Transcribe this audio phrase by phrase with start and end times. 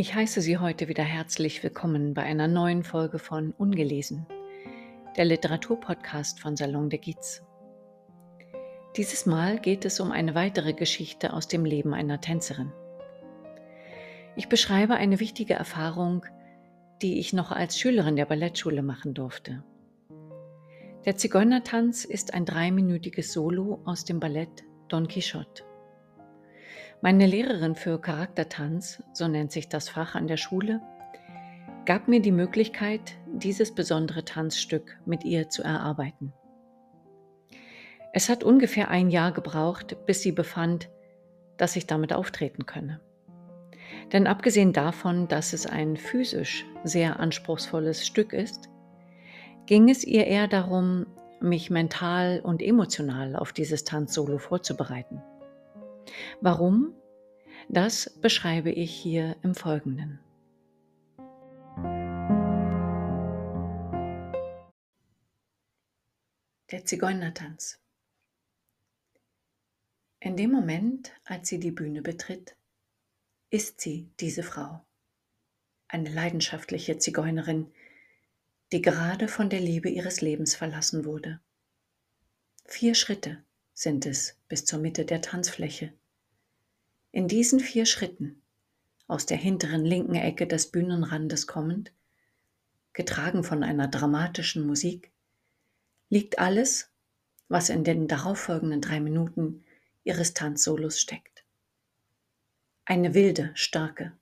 [0.00, 4.28] Ich heiße Sie heute wieder herzlich willkommen bei einer neuen Folge von Ungelesen,
[5.16, 7.42] der Literaturpodcast von Salon de Giz.
[8.96, 12.70] Dieses Mal geht es um eine weitere Geschichte aus dem Leben einer Tänzerin.
[14.36, 16.24] Ich beschreibe eine wichtige Erfahrung,
[17.02, 19.64] die ich noch als Schülerin der Ballettschule machen durfte.
[21.06, 25.67] Der Zigeunertanz ist ein dreiminütiges Solo aus dem Ballett Don Quixote.
[27.00, 30.80] Meine Lehrerin für Charaktertanz, so nennt sich das Fach an der Schule,
[31.86, 36.32] gab mir die Möglichkeit, dieses besondere Tanzstück mit ihr zu erarbeiten.
[38.12, 40.90] Es hat ungefähr ein Jahr gebraucht, bis sie befand,
[41.56, 43.00] dass ich damit auftreten könne.
[44.12, 48.68] Denn abgesehen davon, dass es ein physisch sehr anspruchsvolles Stück ist,
[49.66, 51.06] ging es ihr eher darum,
[51.40, 55.22] mich mental und emotional auf dieses Tanzsolo vorzubereiten.
[56.40, 56.94] Warum?
[57.68, 60.20] Das beschreibe ich hier im Folgenden.
[66.70, 67.80] Der Zigeunertanz.
[70.20, 72.56] In dem Moment, als sie die Bühne betritt,
[73.50, 74.84] ist sie diese Frau,
[75.88, 77.72] eine leidenschaftliche Zigeunerin,
[78.72, 81.40] die gerade von der Liebe ihres Lebens verlassen wurde.
[82.66, 83.42] Vier Schritte
[83.78, 85.92] sind es bis zur Mitte der Tanzfläche.
[87.12, 88.42] In diesen vier Schritten,
[89.06, 91.92] aus der hinteren linken Ecke des Bühnenrandes kommend,
[92.92, 95.12] getragen von einer dramatischen Musik,
[96.08, 96.90] liegt alles,
[97.46, 99.62] was in den darauffolgenden drei Minuten
[100.02, 101.44] ihres Tanzsolos steckt.
[102.84, 104.12] Eine wilde, starke,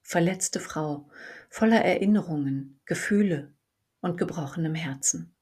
[0.00, 1.06] verletzte Frau,
[1.50, 3.52] voller Erinnerungen, Gefühle
[4.00, 5.35] und gebrochenem Herzen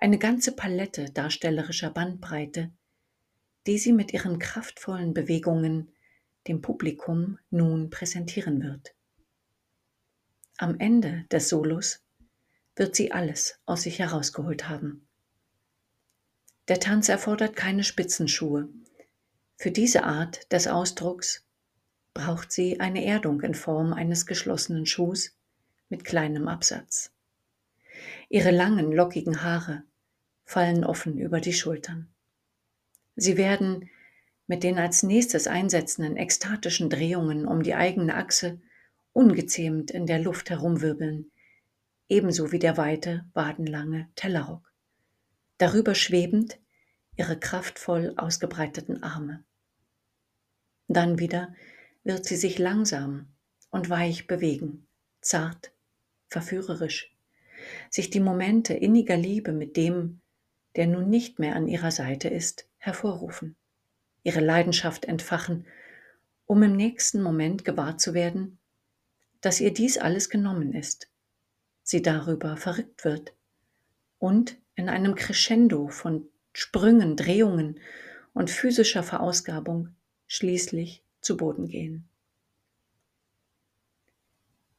[0.00, 2.70] eine ganze Palette darstellerischer Bandbreite,
[3.66, 5.92] die sie mit ihren kraftvollen Bewegungen
[6.48, 8.94] dem Publikum nun präsentieren wird.
[10.56, 12.02] Am Ende des Solos
[12.76, 15.06] wird sie alles aus sich herausgeholt haben.
[16.68, 18.70] Der Tanz erfordert keine Spitzenschuhe.
[19.56, 21.44] Für diese Art des Ausdrucks
[22.14, 25.36] braucht sie eine Erdung in Form eines geschlossenen Schuhs
[25.90, 27.12] mit kleinem Absatz.
[28.30, 29.82] Ihre langen, lockigen Haare
[30.50, 32.08] fallen offen über die Schultern.
[33.14, 33.88] Sie werden
[34.48, 38.60] mit den als nächstes einsetzenden ekstatischen Drehungen um die eigene Achse
[39.12, 41.30] ungezähmt in der Luft herumwirbeln,
[42.08, 44.72] ebenso wie der weite, wadenlange Tellerrock.
[45.58, 46.58] Darüber schwebend
[47.16, 49.44] ihre kraftvoll ausgebreiteten Arme.
[50.88, 51.54] Dann wieder
[52.02, 53.28] wird sie sich langsam
[53.70, 54.88] und weich bewegen,
[55.20, 55.70] zart,
[56.26, 57.16] verführerisch,
[57.88, 60.20] sich die Momente inniger Liebe mit dem
[60.76, 63.56] der nun nicht mehr an ihrer Seite ist, hervorrufen,
[64.22, 65.66] ihre Leidenschaft entfachen,
[66.46, 68.58] um im nächsten Moment gewahr zu werden,
[69.40, 71.08] dass ihr dies alles genommen ist,
[71.82, 73.32] sie darüber verrückt wird
[74.18, 77.80] und in einem Crescendo von Sprüngen, Drehungen
[78.32, 79.94] und physischer Verausgabung
[80.26, 82.08] schließlich zu Boden gehen.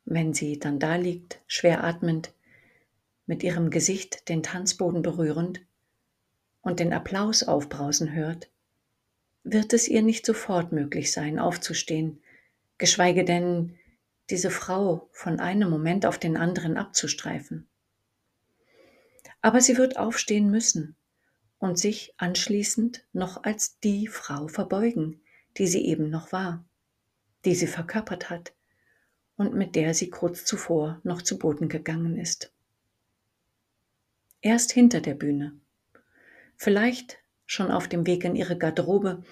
[0.05, 2.33] Wenn sie dann da liegt, schwer atmend,
[3.25, 5.61] mit ihrem Gesicht den Tanzboden berührend,
[6.61, 8.49] und den Applaus aufbrausen hört,
[9.43, 12.21] wird es ihr nicht sofort möglich sein, aufzustehen,
[12.77, 13.77] geschweige denn
[14.29, 17.67] diese Frau von einem Moment auf den anderen abzustreifen.
[19.41, 20.95] Aber sie wird aufstehen müssen
[21.57, 25.21] und sich anschließend noch als die Frau verbeugen,
[25.57, 26.63] die sie eben noch war,
[27.45, 28.53] die sie verkörpert hat
[29.35, 32.51] und mit der sie kurz zuvor noch zu Boden gegangen ist.
[34.41, 35.60] Erst hinter der Bühne
[36.61, 37.17] vielleicht
[37.47, 39.23] schon auf dem Weg in ihre Garderobe,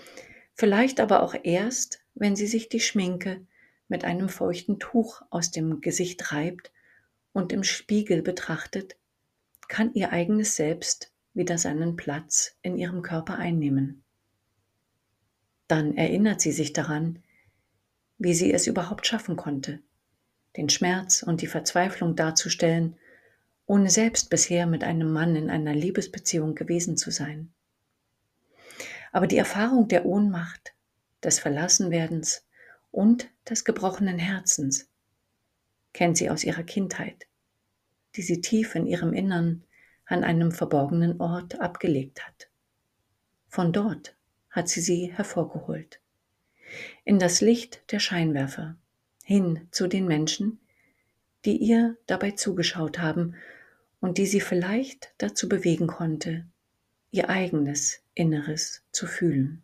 [0.56, 3.46] vielleicht aber auch erst, wenn sie sich die Schminke
[3.88, 6.72] mit einem feuchten Tuch aus dem Gesicht reibt
[7.32, 8.96] und im Spiegel betrachtet,
[9.68, 14.02] kann ihr eigenes Selbst wieder seinen Platz in ihrem Körper einnehmen.
[15.68, 17.22] Dann erinnert sie sich daran,
[18.18, 19.84] wie sie es überhaupt schaffen konnte,
[20.58, 22.98] den Schmerz und die Verzweiflung darzustellen
[23.69, 27.54] ohne selbst bisher mit einem Mann in einer Liebesbeziehung gewesen zu sein.
[29.12, 30.74] Aber die Erfahrung der Ohnmacht,
[31.24, 32.48] des Verlassenwerdens
[32.89, 34.89] und des gebrochenen Herzens
[35.94, 37.27] kennt sie aus ihrer Kindheit,
[38.16, 39.63] die sie tief in ihrem Innern
[40.06, 42.50] an einem verborgenen Ort abgelegt hat.
[43.50, 44.15] Von dort
[44.50, 46.00] hat sie sie hervorgeholt,
[47.06, 48.77] in das Licht der Scheinwerfer,
[49.24, 50.60] hin zu den Menschen,
[51.45, 53.36] die ihr dabei zugeschaut haben
[54.00, 56.46] und die sie vielleicht dazu bewegen konnte,
[57.12, 59.63] ihr eigenes Inneres zu fühlen.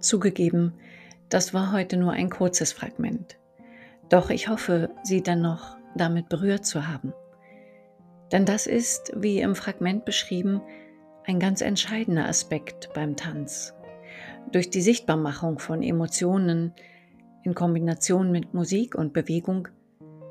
[0.00, 0.74] Zugegeben,
[1.28, 3.38] das war heute nur ein kurzes Fragment,
[4.08, 7.12] doch ich hoffe, Sie dennoch damit berührt zu haben.
[8.32, 10.62] Denn das ist, wie im Fragment beschrieben,
[11.24, 13.74] ein ganz entscheidender Aspekt beim Tanz.
[14.52, 16.72] Durch die Sichtbarmachung von Emotionen
[17.42, 19.68] in Kombination mit Musik und Bewegung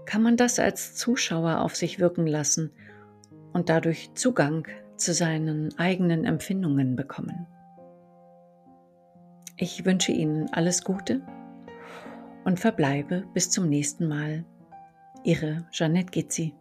[0.05, 2.71] kann man das als Zuschauer auf sich wirken lassen
[3.53, 7.45] und dadurch Zugang zu seinen eigenen Empfindungen bekommen.
[9.57, 11.21] Ich wünsche Ihnen alles Gute
[12.43, 14.45] und verbleibe bis zum nächsten Mal.
[15.23, 16.53] Ihre Jeanette Gitzi.